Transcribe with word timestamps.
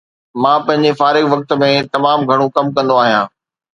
مان 0.43 0.57
پنهنجي 0.69 0.91
فارغ 1.01 1.25
وقت 1.33 1.49
۾ 1.65 1.71
تمام 1.97 2.19
گهڻو 2.29 2.45
ڪم 2.57 2.65
ڪندو 2.79 2.95
آهيان 3.03 3.25